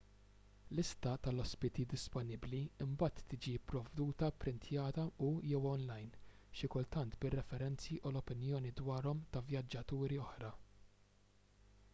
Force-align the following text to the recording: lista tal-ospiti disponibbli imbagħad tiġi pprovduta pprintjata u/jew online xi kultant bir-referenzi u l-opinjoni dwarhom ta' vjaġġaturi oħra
lista 0.77 1.11
tal-ospiti 1.25 1.83
disponibbli 1.91 2.61
imbagħad 2.85 3.21
tiġi 3.33 3.53
pprovduta 3.67 4.29
pprintjata 4.39 5.05
u/jew 5.29 5.61
online 5.75 6.35
xi 6.61 6.71
kultant 6.79 7.21
bir-referenzi 7.27 8.01
u 8.01 8.15
l-opinjoni 8.15 8.75
dwarhom 8.83 9.25
ta' 9.37 9.47
vjaġġaturi 9.53 10.21
oħra 10.29 10.53